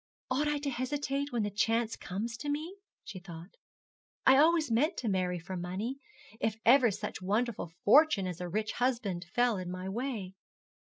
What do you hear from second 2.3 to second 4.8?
to me?' she thought. 'I always